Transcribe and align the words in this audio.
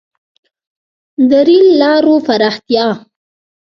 •د 1.29 1.31
رېل 1.47 1.67
لارو 1.81 2.15
پراختیا. 2.27 2.87